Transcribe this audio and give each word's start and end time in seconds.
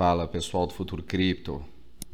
Fala 0.00 0.26
pessoal 0.26 0.66
do 0.66 0.72
Futuro 0.72 1.02
Cripto, 1.02 1.62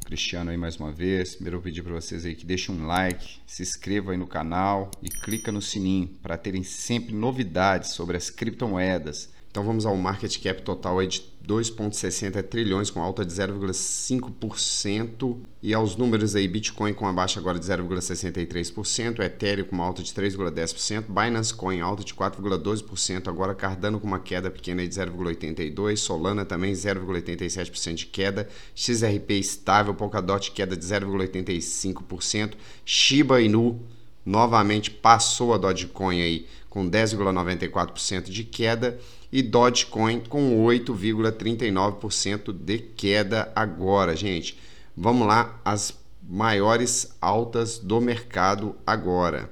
Cristiano 0.05 0.51
aí 0.51 0.57
mais 0.57 0.77
uma 0.77 0.91
vez. 0.91 1.37
Primeiro 1.37 1.59
eu 1.59 1.63
pedir 1.63 1.85
para 1.85 1.93
vocês 1.93 2.27
aí 2.27 2.35
que 2.35 2.45
deixem 2.45 2.75
um 2.75 2.85
like, 2.85 3.39
se 3.47 3.63
inscrevam 3.63 4.11
aí 4.11 4.17
no 4.17 4.27
canal 4.27 4.91
e 5.01 5.09
clica 5.09 5.53
no 5.53 5.63
sininho 5.63 6.09
para 6.21 6.37
terem 6.37 6.65
sempre 6.65 7.15
novidades 7.15 7.91
sobre 7.91 8.17
as 8.17 8.29
criptomoedas. 8.29 9.33
Então 9.57 9.65
vamos 9.65 9.87
ao 9.87 9.97
market 9.97 10.39
cap 10.43 10.61
total 10.61 10.99
aí 10.99 11.07
de 11.07 11.23
2,60 11.49 12.43
trilhões, 12.43 12.91
com 12.91 13.01
alta 13.01 13.25
de 13.25 13.33
0,5%. 13.33 15.39
E 15.63 15.73
aos 15.73 15.97
números 15.97 16.37
aí, 16.37 16.47
Bitcoin 16.47 16.93
com 16.93 17.07
a 17.07 17.13
baixa 17.15 17.41
agora 17.41 17.59
de 17.59 17.65
0,63%, 17.65 19.21
Ethereum 19.21 19.65
com 19.65 19.77
uma 19.77 19.87
alta 19.87 20.03
de 20.03 20.13
3,10%, 20.13 21.05
Binance 21.09 21.55
Coin 21.55 21.81
alta 21.81 22.05
de 22.05 22.13
4,12%, 22.13 23.29
agora 23.29 23.55
Cardano 23.55 23.99
com 23.99 24.07
uma 24.07 24.19
queda 24.19 24.51
pequena 24.51 24.87
de 24.87 24.95
0,82%, 24.95 25.97
Solana 25.97 26.45
também 26.45 26.75
0,87% 26.75 27.95
de 27.95 28.07
queda, 28.09 28.47
XRP 28.75 29.39
estável, 29.39 29.95
Polkadot 29.95 30.53
queda 30.53 30.77
de 30.77 30.85
0,85%, 30.85 32.53
Shiba 32.85 33.41
Inu 33.41 33.81
novamente 34.27 34.91
passou 34.91 35.55
a 35.55 35.57
Dogecoin 35.57 36.21
aí 36.21 36.47
com 36.69 36.91
10,94% 36.91 38.25
de 38.25 38.45
queda 38.45 38.99
e 39.33 39.41
Dogecoin 39.41 40.21
com 40.21 40.63
8,39% 40.67 42.53
de 42.53 42.77
queda 42.79 43.51
agora, 43.55 44.17
gente. 44.17 44.59
Vamos 44.97 45.27
lá, 45.27 45.59
as 45.65 45.95
maiores 46.29 47.15
altas 47.21 47.79
do 47.79 48.01
mercado 48.01 48.75
agora. 48.85 49.49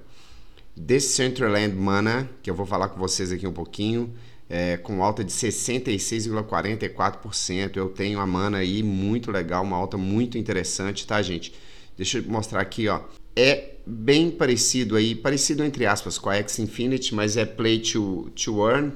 Decentraland 0.76 1.72
Mana, 1.74 2.28
que 2.42 2.50
eu 2.50 2.54
vou 2.54 2.66
falar 2.66 2.88
com 2.88 2.98
vocês 2.98 3.30
aqui 3.30 3.46
um 3.46 3.52
pouquinho, 3.52 4.12
é, 4.48 4.76
com 4.76 5.04
alta 5.04 5.22
de 5.22 5.32
66,44%. 5.32 7.76
Eu 7.76 7.90
tenho 7.90 8.18
a 8.18 8.26
Mana 8.26 8.58
aí 8.58 8.82
muito 8.82 9.30
legal, 9.30 9.62
uma 9.62 9.76
alta 9.76 9.96
muito 9.96 10.36
interessante, 10.36 11.06
tá, 11.06 11.22
gente? 11.22 11.54
Deixa 11.96 12.18
eu 12.18 12.24
mostrar 12.24 12.60
aqui, 12.60 12.88
ó. 12.88 13.02
É 13.36 13.74
bem 13.86 14.30
parecido 14.30 14.96
aí, 14.96 15.14
parecido 15.14 15.64
entre 15.64 15.86
aspas 15.86 16.18
com 16.18 16.30
a 16.30 16.36
X 16.36 16.58
Infinity, 16.58 17.14
mas 17.14 17.36
é 17.36 17.44
play 17.44 17.80
to, 17.80 18.30
to 18.34 18.68
earn, 18.68 18.92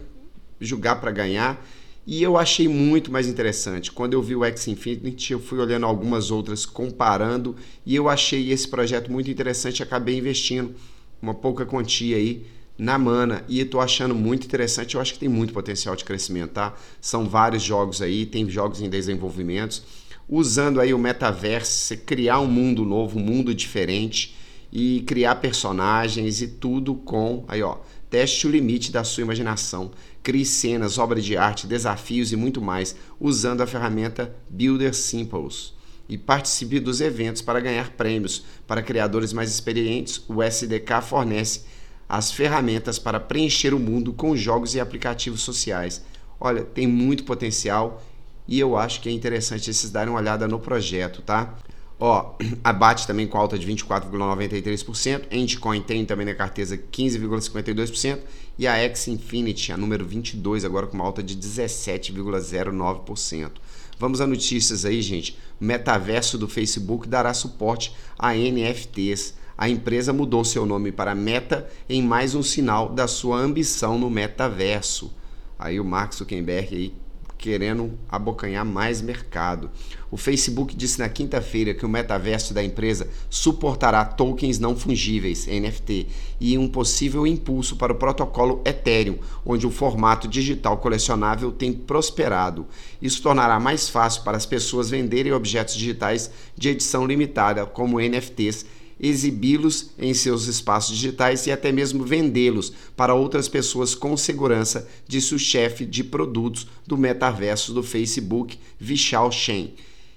jogar 0.60 0.96
para 0.96 1.10
ganhar. 1.10 1.64
E 2.06 2.22
eu 2.22 2.38
achei 2.38 2.66
muito 2.68 3.12
mais 3.12 3.26
interessante. 3.26 3.92
Quando 3.92 4.14
eu 4.14 4.22
vi 4.22 4.34
o 4.34 4.44
X 4.44 4.66
Infinity, 4.68 5.34
eu 5.34 5.40
fui 5.40 5.58
olhando 5.58 5.84
algumas 5.84 6.30
outras, 6.30 6.64
comparando, 6.64 7.54
e 7.84 7.94
eu 7.94 8.08
achei 8.08 8.50
esse 8.50 8.66
projeto 8.66 9.12
muito 9.12 9.30
interessante. 9.30 9.82
Acabei 9.82 10.16
investindo 10.16 10.74
uma 11.20 11.34
pouca 11.34 11.66
quantia 11.66 12.16
aí 12.16 12.46
na 12.78 12.96
Mana 12.96 13.44
e 13.48 13.60
estou 13.60 13.80
achando 13.80 14.14
muito 14.14 14.46
interessante. 14.46 14.94
Eu 14.94 15.00
acho 15.00 15.12
que 15.12 15.18
tem 15.18 15.28
muito 15.28 15.52
potencial 15.52 15.94
de 15.96 16.04
crescimento, 16.04 16.52
tá? 16.52 16.74
São 17.00 17.28
vários 17.28 17.62
jogos 17.62 18.00
aí, 18.00 18.24
tem 18.24 18.48
jogos 18.48 18.80
em 18.80 18.88
desenvolvimento. 18.88 19.82
Usando 20.28 20.80
aí 20.80 20.92
o 20.92 20.98
metaverso, 20.98 21.96
criar 21.98 22.40
um 22.40 22.46
mundo 22.46 22.84
novo, 22.84 23.18
um 23.18 23.22
mundo 23.22 23.54
diferente 23.54 24.36
e 24.70 25.02
criar 25.06 25.36
personagens 25.36 26.42
e 26.42 26.48
tudo 26.48 26.94
com 26.94 27.44
aí 27.48 27.62
ó 27.62 27.78
Teste 28.10 28.46
o 28.46 28.50
limite 28.50 28.90
da 28.90 29.04
sua 29.04 29.22
imaginação, 29.22 29.90
crie 30.22 30.46
cenas, 30.46 30.96
obras 30.96 31.22
de 31.22 31.36
arte, 31.36 31.66
desafios 31.66 32.32
e 32.32 32.36
muito 32.36 32.60
mais 32.60 32.96
usando 33.20 33.60
a 33.60 33.66
ferramenta 33.66 34.34
Builder 34.48 34.94
Simples. 34.94 35.74
E 36.08 36.16
participe 36.16 36.80
dos 36.80 37.02
eventos 37.02 37.42
para 37.42 37.60
ganhar 37.60 37.90
prêmios. 37.90 38.44
Para 38.66 38.82
criadores 38.82 39.34
mais 39.34 39.50
experientes, 39.50 40.22
o 40.26 40.42
SDK 40.42 41.02
fornece 41.02 41.64
as 42.08 42.32
ferramentas 42.32 42.98
para 42.98 43.20
preencher 43.20 43.74
o 43.74 43.78
mundo 43.78 44.14
com 44.14 44.34
jogos 44.34 44.74
e 44.74 44.80
aplicativos 44.80 45.42
sociais. 45.42 46.02
Olha, 46.40 46.64
tem 46.64 46.86
muito 46.86 47.24
potencial 47.24 48.02
e 48.48 48.58
eu 48.58 48.76
acho 48.76 49.00
que 49.02 49.10
é 49.10 49.12
interessante 49.12 49.72
vocês 49.72 49.92
darem 49.92 50.10
uma 50.10 50.18
olhada 50.18 50.48
no 50.48 50.58
projeto, 50.58 51.20
tá? 51.20 51.54
Ó, 52.00 52.34
a 52.64 52.72
BAT 52.72 53.04
também 53.06 53.26
com 53.26 53.36
alta 53.36 53.58
de 53.58 53.66
24,93%, 53.66 55.24
Endcoin 55.30 55.82
tem 55.82 56.06
também 56.06 56.24
na 56.24 56.34
carteira 56.34 56.78
15,52% 56.90 58.20
e 58.58 58.66
a 58.66 58.76
X 58.76 59.08
Infinity, 59.08 59.70
a 59.70 59.76
número 59.76 60.06
22, 60.06 60.64
agora 60.64 60.86
com 60.86 60.94
uma 60.94 61.04
alta 61.04 61.22
de 61.22 61.36
17,09%. 61.36 63.50
Vamos 63.98 64.22
a 64.22 64.26
notícias 64.26 64.86
aí, 64.86 65.02
gente. 65.02 65.36
Metaverso 65.60 66.38
do 66.38 66.48
Facebook 66.48 67.06
dará 67.08 67.34
suporte 67.34 67.92
a 68.18 68.32
NFTs. 68.32 69.34
A 69.56 69.68
empresa 69.68 70.12
mudou 70.12 70.44
seu 70.44 70.64
nome 70.64 70.92
para 70.92 71.16
Meta 71.16 71.68
em 71.88 72.00
mais 72.00 72.36
um 72.36 72.42
sinal 72.42 72.88
da 72.88 73.08
sua 73.08 73.38
ambição 73.38 73.98
no 73.98 74.08
metaverso. 74.08 75.12
Aí 75.58 75.80
o 75.80 75.84
Mark 75.84 76.14
Zuckerberg 76.14 76.76
aí 76.76 76.94
querendo 77.38 77.96
abocanhar 78.08 78.64
mais 78.64 79.00
mercado. 79.00 79.70
O 80.10 80.16
Facebook 80.16 80.74
disse 80.74 80.98
na 80.98 81.08
quinta-feira 81.08 81.72
que 81.72 81.86
o 81.86 81.88
metaverso 81.88 82.52
da 82.52 82.64
empresa 82.64 83.08
suportará 83.30 84.04
tokens 84.04 84.58
não 84.58 84.74
fungíveis, 84.74 85.46
NFT, 85.46 86.08
e 86.40 86.58
um 86.58 86.66
possível 86.66 87.26
impulso 87.26 87.76
para 87.76 87.92
o 87.92 87.96
protocolo 87.96 88.60
Ethereum, 88.64 89.18
onde 89.46 89.66
o 89.66 89.70
formato 89.70 90.26
digital 90.26 90.78
colecionável 90.78 91.52
tem 91.52 91.72
prosperado. 91.72 92.66
Isso 93.00 93.22
tornará 93.22 93.60
mais 93.60 93.88
fácil 93.88 94.22
para 94.22 94.36
as 94.36 94.44
pessoas 94.44 94.90
venderem 94.90 95.32
objetos 95.32 95.76
digitais 95.76 96.30
de 96.56 96.70
edição 96.70 97.06
limitada, 97.06 97.64
como 97.64 98.00
NFTs, 98.00 98.66
exibi-los 99.00 99.90
em 99.98 100.12
seus 100.12 100.46
espaços 100.46 100.96
digitais 100.96 101.46
e 101.46 101.52
até 101.52 101.70
mesmo 101.70 102.04
vendê-los 102.04 102.72
para 102.96 103.14
outras 103.14 103.48
pessoas 103.48 103.94
com 103.94 104.16
segurança, 104.16 104.88
disse 105.06 105.34
o 105.34 105.38
chefe 105.38 105.84
de 105.84 106.02
produtos 106.02 106.66
do 106.86 106.96
metaverso 106.96 107.72
do 107.72 107.82
Facebook, 107.82 108.58
Vishal 108.78 109.30
Shen. 109.30 109.74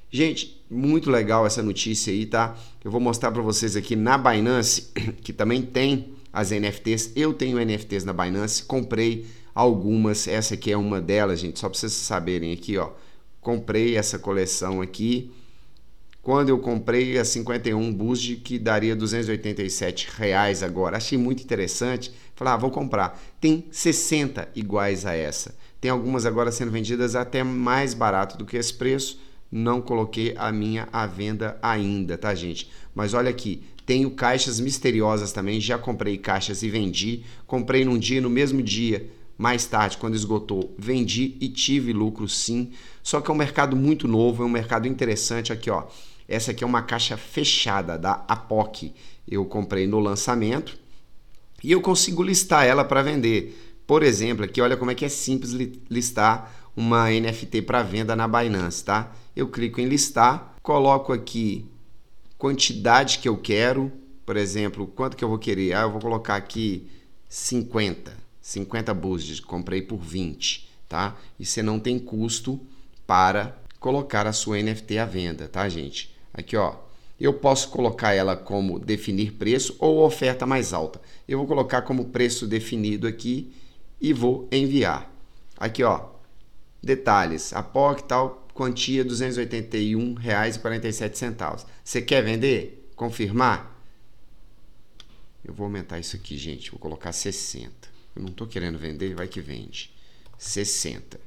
Gente, 0.10 0.62
muito 0.70 1.10
legal 1.10 1.46
essa 1.46 1.64
notícia 1.64 2.12
aí, 2.12 2.26
tá? 2.26 2.58
Eu 2.84 2.92
vou 2.92 3.00
mostrar 3.00 3.32
para 3.32 3.42
vocês 3.42 3.76
aqui 3.76 3.96
na 3.96 4.18
Binance, 4.18 4.90
que 5.22 5.32
também 5.32 5.62
tem 5.62 6.14
as 6.34 6.52
NFTs. 6.52 7.12
Eu 7.16 7.34
tenho 7.34 7.64
NFTs 7.64 8.04
na 8.04 8.14
Binance, 8.14 8.64
comprei 8.64 9.26
algumas. 9.54 10.28
Essa 10.28 10.56
aqui 10.56 10.72
é 10.72 10.78
uma 10.78 11.00
delas, 11.00 11.40
gente, 11.40 11.60
só 11.60 11.70
para 11.70 11.78
vocês 11.78 11.94
saberem 11.94 12.52
aqui, 12.52 12.78
ó. 12.78 12.90
Comprei 13.40 13.96
essa 13.96 14.20
coleção 14.20 14.82
aqui 14.82 15.32
quando 16.22 16.50
eu 16.50 16.60
comprei 16.60 17.18
a 17.18 17.26
51 17.26 17.94
Boost, 17.94 18.36
que 18.38 18.60
daria 18.60 18.96
287 18.96 20.08
reais 20.18 20.62
agora. 20.62 20.98
Achei 20.98 21.18
muito 21.18 21.44
interessante. 21.44 22.12
Falei, 22.36 22.54
ah, 22.54 22.58
vou 22.58 22.70
comprar. 22.70 23.20
Tem 23.40 23.66
60 23.72 24.50
iguais 24.56 25.06
a 25.06 25.16
essa. 25.16 25.56
Tem 25.80 25.90
algumas 25.90 26.26
agora 26.26 26.52
sendo 26.52 26.72
vendidas 26.72 27.16
até 27.16 27.44
mais 27.44 27.96
barato 27.96 28.38
do 28.38 28.46
que 28.46 28.56
esse 28.56 28.74
preço. 28.74 29.20
Não 29.52 29.82
coloquei 29.82 30.36
a 30.38 30.52
minha 30.52 30.88
à 30.94 31.08
venda 31.08 31.58
ainda, 31.62 32.18
tá, 32.18 32.34
gente? 32.36 32.70
Mas 32.94 33.14
olha 33.16 33.30
aqui, 33.30 33.64
tenho 33.86 34.12
caixas 34.12 34.60
misteriosas 34.60 35.32
também. 35.32 35.60
Já 35.60 35.78
comprei 35.80 36.20
caixas 36.20 36.62
e 36.62 36.70
vendi. 36.70 37.24
Comprei 37.48 37.84
num 37.84 37.98
dia, 37.98 38.22
no 38.22 38.30
mesmo 38.30 38.62
dia 38.62 39.10
mais 39.42 39.66
tarde, 39.66 39.98
quando 39.98 40.14
esgotou, 40.14 40.76
vendi 40.78 41.36
e 41.42 41.50
tive 41.50 41.92
lucro 41.92 42.30
sim. 42.30 42.74
Só 43.02 43.20
que 43.20 43.32
é 43.32 43.34
um 43.34 43.38
mercado 43.38 43.76
muito 43.76 44.08
novo, 44.08 44.44
é 44.44 44.46
um 44.46 44.50
mercado 44.50 44.88
interessante 44.88 45.52
aqui, 45.52 45.68
ó. 45.68 45.88
Essa 46.28 46.52
aqui 46.52 46.64
é 46.64 46.68
uma 46.68 46.84
caixa 46.84 47.18
fechada 47.18 47.98
da 47.98 48.24
Apoc. 48.28 48.94
Eu 49.28 49.44
comprei 49.46 49.88
no 49.88 50.00
lançamento 50.00 50.78
e 51.64 51.72
eu 51.72 51.82
consigo 51.82 52.22
listar 52.22 52.68
ela 52.68 52.86
para 52.86 53.02
vender. 53.02 53.80
Por 53.88 54.04
exemplo, 54.04 54.46
aqui 54.46 54.62
olha 54.62 54.78
como 54.78 54.92
é 54.92 54.96
que 54.96 55.06
é 55.06 55.10
simples 55.10 55.54
listar 55.90 56.70
uma 56.78 57.10
NFT 57.10 57.64
para 57.64 57.82
venda 57.82 58.16
na 58.16 58.28
Binance, 58.28 58.86
tá? 58.86 59.12
Eu 59.36 59.48
clico 59.48 59.82
em 59.82 59.88
listar, 59.88 60.54
coloco 60.62 61.12
aqui 61.12 61.66
quantidade 62.38 63.18
que 63.18 63.28
eu 63.28 63.38
quero, 63.38 63.92
por 64.24 64.38
exemplo, 64.38 64.86
quanto 64.86 65.18
que 65.18 65.24
eu 65.24 65.30
vou 65.30 65.40
querer? 65.40 65.74
Ah, 65.74 65.82
eu 65.82 65.92
vou 65.92 66.00
colocar 66.00 66.36
aqui 66.36 66.88
50, 67.28 68.21
50 68.42 68.94
boosts, 68.94 69.40
comprei 69.40 69.82
por 69.82 70.00
20, 70.00 70.70
tá? 70.90 71.16
E 71.40 71.46
você 71.46 71.62
não 71.62 71.80
tem 71.80 71.98
custo 72.00 72.60
para 73.06 73.56
colocar 73.80 74.28
a 74.28 74.34
sua 74.34 74.62
NFT 74.62 74.98
à 74.98 75.06
venda, 75.06 75.48
tá, 75.48 75.70
gente? 75.70 76.14
Aqui, 76.34 76.58
ó. 76.58 76.76
Eu 77.20 77.34
posso 77.34 77.70
colocar 77.70 78.14
ela 78.14 78.36
como 78.36 78.80
definir 78.80 79.34
preço 79.34 79.76
ou 79.78 80.04
oferta 80.04 80.44
mais 80.46 80.74
alta. 80.74 81.00
Eu 81.28 81.38
vou 81.38 81.46
colocar 81.46 81.84
como 81.84 82.06
preço 82.06 82.48
definido 82.48 83.06
aqui 83.08 83.54
e 84.00 84.12
vou 84.12 84.48
enviar. 84.52 85.08
Aqui, 85.56 85.84
ó. 85.84 86.10
Detalhes. 86.82 87.54
A 87.54 87.62
POC 87.62 88.06
tal 88.06 88.48
quantia 88.56 89.04
R$ 89.04 89.10
281,47. 89.10 91.64
Você 91.84 92.02
quer 92.02 92.24
vender? 92.24 92.90
Confirmar? 92.96 93.80
Eu 95.46 95.54
vou 95.54 95.66
aumentar 95.66 96.00
isso 96.00 96.16
aqui, 96.16 96.36
gente. 96.38 96.72
Vou 96.72 96.80
colocar 96.80 97.12
60. 97.12 97.91
Eu 98.16 98.22
não 98.22 98.30
estou 98.30 98.48
querendo 98.48 98.78
vender, 98.78 99.16
vai 99.16 99.28
que 99.28 99.42
vende. 99.42 99.94
60. 100.38 101.20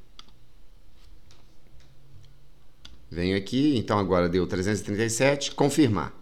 Venho 3.10 3.36
aqui, 3.36 3.76
então 3.76 3.98
agora 3.98 4.28
deu 4.28 4.46
337, 4.46 5.52
confirmar. 5.52 6.12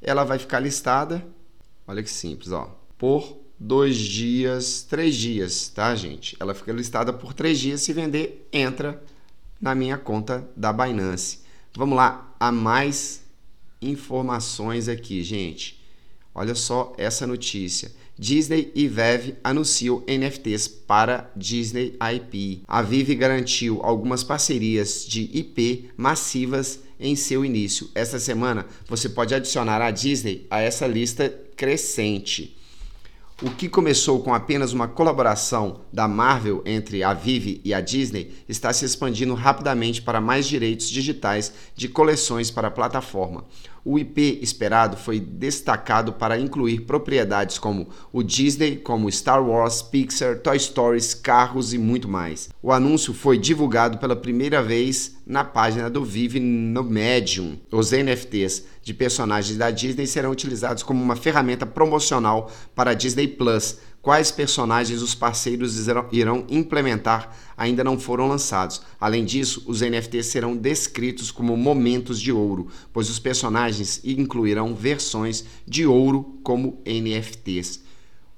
Ela 0.00 0.24
vai 0.24 0.38
ficar 0.38 0.60
listada, 0.60 1.26
olha 1.86 2.02
que 2.02 2.10
simples, 2.10 2.52
ó, 2.52 2.74
por 2.96 3.38
dois 3.58 3.96
dias, 3.96 4.82
três 4.82 5.16
dias, 5.16 5.68
tá, 5.68 5.94
gente? 5.94 6.36
Ela 6.38 6.54
fica 6.54 6.72
listada 6.72 7.12
por 7.12 7.34
três 7.34 7.58
dias. 7.58 7.82
Se 7.82 7.92
vender, 7.92 8.48
entra 8.52 9.02
na 9.60 9.74
minha 9.74 9.98
conta 9.98 10.48
da 10.56 10.72
Binance. 10.72 11.40
Vamos 11.74 11.96
lá, 11.96 12.34
a 12.38 12.52
mais 12.52 13.22
informações 13.82 14.88
aqui, 14.88 15.22
gente. 15.22 15.84
Olha 16.34 16.54
só 16.54 16.94
essa 16.96 17.26
notícia. 17.26 17.90
Disney 18.18 18.72
e 18.74 18.88
Vev 18.88 19.36
anunciam 19.44 20.02
NFTs 20.08 20.66
para 20.66 21.30
Disney 21.36 21.96
IP. 22.14 22.62
A 22.66 22.82
Vive 22.82 23.14
garantiu 23.14 23.80
algumas 23.82 24.24
parcerias 24.24 25.06
de 25.06 25.30
IP 25.32 25.90
massivas 25.96 26.80
em 26.98 27.14
seu 27.14 27.44
início. 27.44 27.88
Esta 27.94 28.18
semana 28.18 28.66
você 28.88 29.08
pode 29.08 29.34
adicionar 29.34 29.80
a 29.80 29.92
Disney 29.92 30.46
a 30.50 30.60
essa 30.60 30.84
lista 30.84 31.32
crescente. 31.56 32.56
O 33.40 33.50
que 33.50 33.68
começou 33.68 34.20
com 34.20 34.34
apenas 34.34 34.72
uma 34.72 34.88
colaboração 34.88 35.82
da 35.92 36.08
Marvel 36.08 36.60
entre 36.66 37.04
a 37.04 37.14
Vive 37.14 37.60
e 37.64 37.72
a 37.72 37.80
Disney 37.80 38.32
está 38.48 38.72
se 38.72 38.84
expandindo 38.84 39.32
rapidamente 39.34 40.02
para 40.02 40.20
mais 40.20 40.44
direitos 40.48 40.90
digitais 40.90 41.52
de 41.76 41.86
coleções 41.86 42.50
para 42.50 42.66
a 42.66 42.72
plataforma. 42.72 43.44
O 43.90 43.98
IP 43.98 44.38
esperado 44.42 44.98
foi 44.98 45.18
destacado 45.18 46.12
para 46.12 46.38
incluir 46.38 46.82
propriedades 46.82 47.58
como 47.58 47.88
o 48.12 48.22
Disney, 48.22 48.76
como 48.76 49.08
Star 49.08 49.42
Wars, 49.42 49.80
Pixar, 49.80 50.40
Toy 50.40 50.60
Stories, 50.60 51.14
carros 51.14 51.72
e 51.72 51.78
muito 51.78 52.06
mais. 52.06 52.50
O 52.62 52.70
anúncio 52.70 53.14
foi 53.14 53.38
divulgado 53.38 53.96
pela 53.96 54.14
primeira 54.14 54.62
vez 54.62 55.16
na 55.26 55.42
página 55.42 55.88
do 55.88 56.04
Vive 56.04 56.38
no 56.38 56.84
Medium. 56.84 57.56
Os 57.72 57.90
NFTs 57.90 58.66
de 58.82 58.92
personagens 58.92 59.56
da 59.56 59.70
Disney 59.70 60.06
serão 60.06 60.32
utilizados 60.32 60.82
como 60.82 61.02
uma 61.02 61.16
ferramenta 61.16 61.64
promocional 61.64 62.52
para 62.74 62.90
a 62.90 62.94
Disney 62.94 63.26
Plus. 63.26 63.78
Quais 64.08 64.30
personagens 64.30 65.02
os 65.02 65.14
parceiros 65.14 65.76
irão 66.12 66.46
implementar 66.48 67.36
ainda 67.54 67.84
não 67.84 68.00
foram 68.00 68.26
lançados. 68.26 68.80
Além 68.98 69.22
disso, 69.22 69.62
os 69.66 69.82
NFTs 69.82 70.28
serão 70.28 70.56
descritos 70.56 71.30
como 71.30 71.54
momentos 71.58 72.18
de 72.18 72.32
ouro, 72.32 72.68
pois 72.90 73.10
os 73.10 73.18
personagens 73.18 74.00
incluirão 74.02 74.74
versões 74.74 75.44
de 75.66 75.84
ouro 75.84 76.40
como 76.42 76.82
NFTs. 76.86 77.82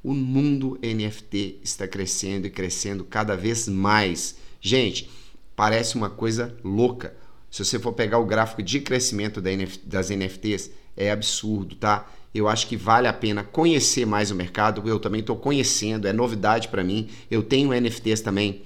O 0.03 0.13
mundo 0.13 0.77
NFT 0.83 1.61
está 1.63 1.87
crescendo 1.87 2.49
e 2.49 2.51
crescendo 2.51 3.05
cada 3.05 3.37
vez 3.37 3.69
mais. 3.69 4.35
Gente, 4.61 5.09
parece 5.55 5.95
uma 5.95 6.11
coisa 6.11 6.53
louca. 6.65 7.15
Se 7.50 7.64
você 7.64 7.79
for 7.79 7.93
pegar 7.93 8.19
o 8.19 8.25
gráfico 8.25 8.62
de 8.62 8.81
crescimento 8.81 9.41
das 9.85 10.11
NFTs, 10.11 10.70
é 10.97 11.11
absurdo, 11.11 11.75
tá? 11.75 12.08
Eu 12.32 12.47
acho 12.49 12.69
que 12.69 12.76
vale 12.76 13.08
a 13.08 13.12
pena 13.12 13.43
conhecer 13.43 14.06
mais 14.06 14.31
o 14.31 14.37
mercado. 14.37 14.88
Eu 14.88 15.00
também 15.00 15.20
estou 15.20 15.37
conhecendo, 15.37 16.06
é 16.06 16.12
novidade 16.12 16.69
para 16.69 16.85
mim. 16.85 17.08
Eu 17.29 17.43
tenho 17.43 17.73
NFTs 17.73 18.20
também 18.20 18.62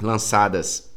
lançadas. 0.00 0.90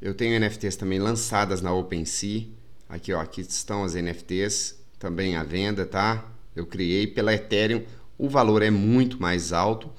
Eu 0.00 0.14
tenho 0.14 0.38
NFTs 0.38 0.76
também 0.76 1.00
lançadas 1.00 1.60
na 1.60 1.72
OpenSea. 1.72 2.46
Aqui, 2.88 3.12
ó, 3.12 3.20
aqui 3.20 3.40
estão 3.40 3.82
as 3.82 3.94
NFTs 3.94 4.76
também 5.00 5.36
à 5.36 5.42
venda, 5.42 5.84
tá? 5.84 6.24
Eu 6.54 6.64
criei 6.64 7.08
pela 7.08 7.34
Ethereum. 7.34 7.82
O 8.16 8.28
valor 8.28 8.62
é 8.62 8.70
muito 8.70 9.20
mais 9.20 9.52
alto. 9.52 9.90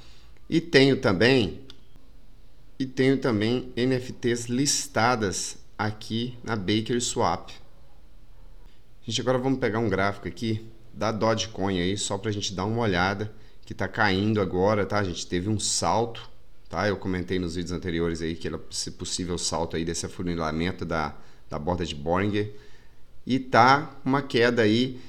E 0.49 0.61
tenho 0.61 0.95
também 1.01 1.59
e 2.79 2.85
tenho 2.85 3.17
também 3.17 3.73
NFTs 3.75 4.45
listadas 4.45 5.57
aqui 5.77 6.37
na 6.43 6.55
Baker 6.55 7.01
Swap. 7.01 7.49
Gente, 9.03 9.21
agora 9.21 9.37
vamos 9.37 9.59
pegar 9.59 9.79
um 9.79 9.89
gráfico 9.89 10.27
aqui 10.27 10.65
da 10.93 11.11
Dogecoin 11.11 11.79
aí, 11.79 11.97
só 11.97 12.17
para 12.17 12.29
a 12.29 12.33
gente 12.33 12.53
dar 12.53 12.65
uma 12.65 12.81
olhada, 12.81 13.33
que 13.65 13.73
está 13.73 13.87
caindo 13.87 14.41
agora, 14.41 14.85
tá? 14.85 14.99
A 14.99 15.03
gente 15.03 15.25
teve 15.27 15.49
um 15.49 15.59
salto, 15.59 16.29
tá? 16.69 16.87
Eu 16.87 16.97
comentei 16.97 17.39
nos 17.39 17.55
vídeos 17.55 17.71
anteriores 17.71 18.21
aí 18.21 18.35
que 18.35 18.47
era 18.47 18.59
se 18.69 18.91
possível 18.91 19.37
salto 19.37 19.75
aí 19.75 19.83
desse 19.83 20.05
afunilamento 20.05 20.85
da, 20.85 21.15
da 21.49 21.57
borda 21.57 21.85
de 21.85 21.95
Bollinger 21.95 22.53
e 23.25 23.39
tá 23.39 23.95
uma 24.05 24.21
queda 24.21 24.61
aí 24.61 24.99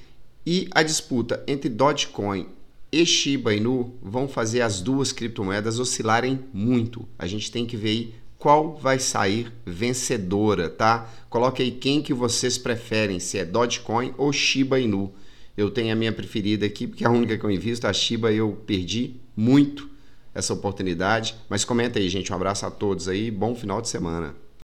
e 0.45 0.69
a 0.73 0.83
disputa 0.83 1.43
entre 1.47 1.69
Dogecoin 1.69 2.49
e 2.91 3.05
Shiba 3.05 3.55
Inu 3.55 3.95
vão 4.03 4.27
fazer 4.27 4.63
as 4.63 4.81
duas 4.81 5.13
criptomoedas 5.13 5.79
oscilarem 5.79 6.41
muito. 6.53 7.07
A 7.19 7.27
gente 7.27 7.51
tem 7.51 7.67
que 7.67 7.77
ver 7.77 7.89
aí 7.89 8.15
qual 8.39 8.77
vai 8.77 8.99
sair 8.99 9.53
vencedora, 9.67 10.69
tá? 10.69 11.11
Coloque 11.29 11.63
aí 11.63 11.71
quem 11.71 12.01
que 12.01 12.15
vocês 12.15 12.57
preferem, 12.57 13.19
se 13.19 13.37
é 13.37 13.45
Dogecoin 13.45 14.15
ou 14.17 14.33
Shiba 14.33 14.81
Inu. 14.81 15.13
Eu 15.57 15.71
tenho 15.71 15.93
a 15.93 15.97
minha 15.97 16.13
preferida 16.13 16.65
aqui, 16.65 16.87
porque 16.87 17.05
é 17.05 17.09
a 17.09 17.11
única 17.11 17.37
que 17.37 17.45
eu 17.45 17.51
invisto, 17.51 17.87
a 17.87 17.93
Shiba 17.93 18.33
eu 18.33 18.53
perdi 18.65 19.17
muito 19.37 19.91
essa 20.33 20.55
oportunidade. 20.55 21.35
Mas 21.49 21.65
comenta 21.65 21.99
aí, 21.99 22.09
gente. 22.09 22.33
Um 22.33 22.37
abraço 22.37 22.65
a 22.65 22.71
todos 22.71 23.09
aí, 23.09 23.31
bom 23.31 23.55
final 23.55 23.83
de 23.83 23.89
semana. 23.89 24.35